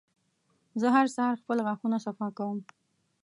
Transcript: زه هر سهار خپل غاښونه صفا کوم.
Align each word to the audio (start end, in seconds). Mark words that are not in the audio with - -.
زه 0.79 0.87
هر 0.95 1.07
سهار 1.15 1.35
خپل 1.41 1.57
غاښونه 1.65 1.97
صفا 2.05 2.27
کوم. 2.37 2.57